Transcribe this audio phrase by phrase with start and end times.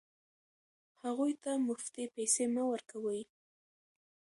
[1.03, 3.21] هغوی ته مفتې پیسې مه ورکوئ.